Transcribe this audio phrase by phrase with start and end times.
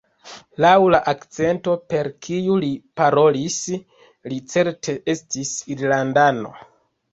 [0.63, 3.59] Laŭ la akcento per kiu li parolis
[4.33, 6.57] li certe estis irlandano.